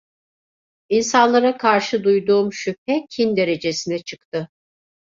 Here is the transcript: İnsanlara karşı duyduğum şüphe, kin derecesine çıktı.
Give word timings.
İnsanlara 0.89 1.57
karşı 1.57 2.03
duyduğum 2.03 2.53
şüphe, 2.53 3.05
kin 3.09 3.35
derecesine 3.37 3.99
çıktı. 4.03 4.49